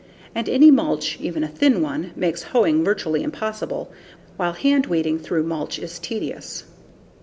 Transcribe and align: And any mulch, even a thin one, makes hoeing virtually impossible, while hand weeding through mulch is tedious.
And 0.33 0.49
any 0.49 0.71
mulch, 0.71 1.19
even 1.21 1.43
a 1.43 1.47
thin 1.47 1.79
one, 1.79 2.09
makes 2.15 2.41
hoeing 2.41 2.83
virtually 2.83 3.21
impossible, 3.21 3.91
while 4.35 4.53
hand 4.53 4.87
weeding 4.87 5.19
through 5.19 5.43
mulch 5.43 5.77
is 5.77 5.99
tedious. 5.99 6.63